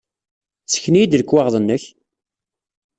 Ssken-iyi-d 0.65 1.17
lekwaɣeḍ-nnek! 1.19 1.83